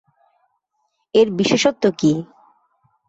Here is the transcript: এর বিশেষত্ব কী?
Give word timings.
এর 1.15 1.27
বিশেষত্ব 1.31 1.83
কী? 1.99 2.11